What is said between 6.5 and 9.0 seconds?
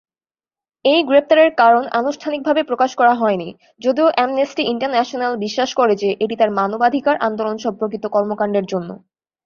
মানবাধিকার আন্দোলন সম্পর্কিত কর্মকাণ্ডের জন্য।